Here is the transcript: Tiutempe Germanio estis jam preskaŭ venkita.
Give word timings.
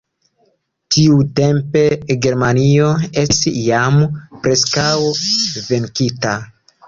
Tiutempe 0.93 1.83
Germanio 2.25 2.87
estis 3.23 3.59
jam 3.67 4.01
preskaŭ 4.47 4.89
venkita. 5.69 6.35